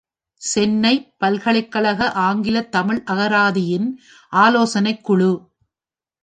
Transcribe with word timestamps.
சென்னைப் 0.41 1.13
பல்கலைக்கழக 1.17 2.11
ஆங்கிலத் 2.21 2.71
தமிழ் 2.71 3.03
அகராதியின் 3.05 3.87
ஆலோசனைக் 4.33 5.03
குழு. 5.03 5.31